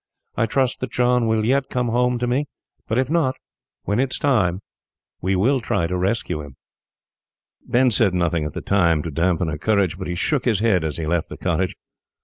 [0.35, 2.47] I trust that John will yet come home to me,
[2.87, 3.35] but if not,
[3.83, 4.59] when it is time,
[5.21, 6.55] we will try to rescue him."
[7.67, 10.83] Ben said nothing, at the time, to damp her courage; but he shook his head,
[10.83, 11.75] as he left the cottage.